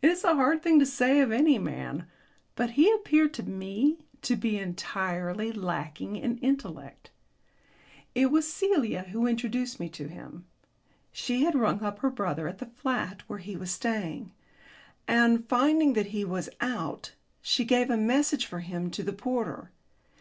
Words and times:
It 0.00 0.10
is 0.12 0.22
a 0.22 0.36
hard 0.36 0.62
thing 0.62 0.78
to 0.78 0.86
say 0.86 1.18
of 1.20 1.32
any 1.32 1.58
man, 1.58 2.06
but 2.54 2.70
he 2.78 2.88
appeared 2.92 3.34
to 3.34 3.42
me 3.42 3.98
to 4.20 4.36
be 4.36 4.56
entirely 4.56 5.50
lacking 5.50 6.14
in 6.14 6.38
intellect. 6.38 7.10
It 8.14 8.30
was 8.30 8.46
Celia 8.46 9.02
who 9.10 9.26
introduced 9.26 9.80
me 9.80 9.88
to 9.88 10.06
him. 10.06 10.46
She 11.10 11.42
had 11.42 11.56
rung 11.56 11.82
up 11.82 11.98
her 11.98 12.10
brother 12.10 12.46
at 12.46 12.58
the 12.58 12.66
flat 12.66 13.22
where 13.26 13.40
he 13.40 13.56
was 13.56 13.72
staying, 13.72 14.30
and, 15.08 15.48
finding 15.48 15.94
that 15.94 16.06
he 16.14 16.24
was 16.24 16.48
out, 16.60 17.14
she 17.40 17.64
gave 17.64 17.90
a 17.90 17.96
message 17.96 18.46
for 18.46 18.60
him 18.60 18.88
to 18.92 19.02
the 19.02 19.12
porter. 19.12 19.72